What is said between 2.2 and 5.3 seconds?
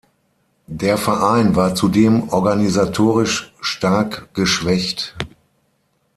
organisatorisch stark geschwächt.